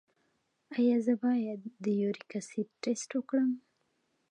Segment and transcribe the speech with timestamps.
[0.77, 3.51] ایا زه باید د یوریک اسید ټسټ وکړم؟